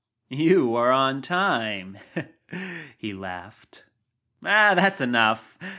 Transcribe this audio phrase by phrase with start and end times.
[0.29, 1.99] "You are on time,"
[2.97, 3.83] he laughed.
[4.41, 5.59] "That's enough.